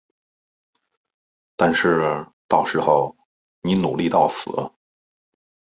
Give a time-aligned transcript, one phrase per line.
[1.55, 3.15] 但是到时候
[3.61, 4.49] 你努力到死